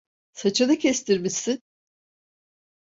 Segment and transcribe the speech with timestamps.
[0.33, 1.63] Saçını kestirmişsin.